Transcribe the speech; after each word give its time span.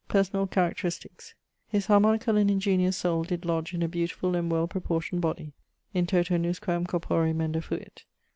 <_Personal 0.09 0.49
characteristics._> 0.49 1.33
His 1.67 1.85
harmonicall 1.85 2.35
and 2.35 2.49
ingeniose 2.49 2.95
soul 2.95 3.21
did 3.23 3.45
lodge 3.45 3.71
in 3.75 3.83
a 3.83 3.87
beautifull 3.87 4.35
and 4.35 4.49
well 4.49 4.67
proportioned 4.67 5.21
body: 5.21 5.53
In 5.93 6.07
toto 6.07 6.37
nusquam 6.39 6.87
corpore 6.87 7.31
menda 7.35 7.61
fuit. 7.63 8.05